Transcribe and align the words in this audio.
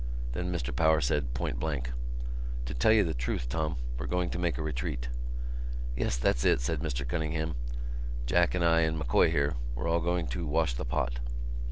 Then 0.31 0.51
Mr 0.51 0.75
Power 0.75 0.99
said, 0.99 1.35
point 1.35 1.59
blank: 1.59 1.91
"To 2.65 2.73
tell 2.73 2.91
you 2.91 3.03
the 3.03 3.13
truth, 3.13 3.47
Tom, 3.49 3.77
we're 3.99 4.07
going 4.07 4.31
to 4.31 4.39
make 4.39 4.57
a 4.57 4.63
retreat." 4.63 5.09
"Yes, 5.95 6.17
that's 6.17 6.43
it," 6.43 6.59
said 6.59 6.79
Mr 6.79 7.07
Cunningham, 7.07 7.53
"Jack 8.25 8.55
and 8.55 8.65
I 8.65 8.79
and 8.79 8.97
M'Coy 8.97 9.29
here—we're 9.29 9.87
all 9.87 9.99
going 10.01 10.25
to 10.29 10.47
wash 10.47 10.73
the 10.73 10.85
pot." 10.85 11.19